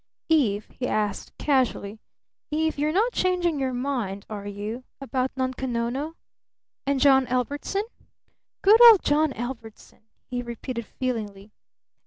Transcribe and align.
"Eve," 0.29 0.65
he 0.71 0.87
asked 0.87 1.31
casually, 1.37 1.99
"Eve, 2.49 2.79
you're 2.79 2.91
not 2.91 3.13
changing 3.13 3.59
your 3.59 3.71
mind, 3.71 4.25
are 4.31 4.47
you, 4.47 4.83
about 4.99 5.29
Nunko 5.37 5.67
Nono? 5.67 6.15
And 6.87 6.99
John 6.99 7.27
Ellbertson? 7.27 7.83
Good 8.63 8.81
old 8.89 9.03
John 9.03 9.31
Ellbertson," 9.33 10.01
he 10.25 10.41
repeated 10.41 10.87
feelingly. 10.87 11.51